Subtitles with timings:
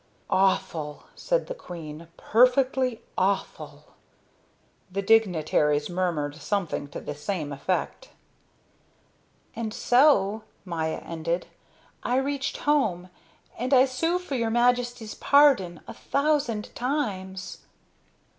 [0.31, 3.93] "Awful," said the queen, "perfectly awful...."
[4.91, 8.09] The dignitaries murmured something to the same effect.
[9.55, 11.45] "And so," Maya ended,
[12.01, 13.11] "I reached home.
[13.59, 17.59] And I sue for your Majesty's pardon a thousand times."